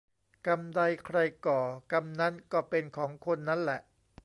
[0.47, 1.59] กรรมใดใครก่อ
[1.91, 3.79] กรรมนั้นก็เป็นของคนนั้นแหละ